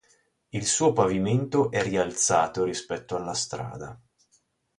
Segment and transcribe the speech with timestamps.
[0.49, 4.01] Il suo pavimento è rialzato rispetto alla strada.